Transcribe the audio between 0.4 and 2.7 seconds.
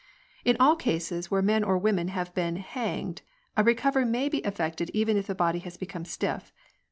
In all cases where men or women have been